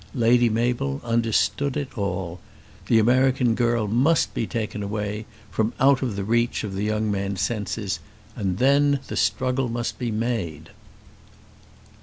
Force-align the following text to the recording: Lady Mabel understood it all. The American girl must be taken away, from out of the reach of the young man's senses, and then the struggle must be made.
Lady 0.15 0.49
Mabel 0.49 0.99
understood 1.03 1.77
it 1.77 1.95
all. 1.95 2.39
The 2.87 2.97
American 2.97 3.53
girl 3.53 3.87
must 3.87 4.33
be 4.33 4.47
taken 4.47 4.81
away, 4.81 5.27
from 5.51 5.73
out 5.79 6.01
of 6.01 6.15
the 6.15 6.23
reach 6.23 6.63
of 6.63 6.73
the 6.73 6.81
young 6.83 7.11
man's 7.11 7.41
senses, 7.41 7.99
and 8.35 8.57
then 8.57 8.99
the 9.09 9.15
struggle 9.15 9.69
must 9.69 9.99
be 9.99 10.09
made. 10.09 10.71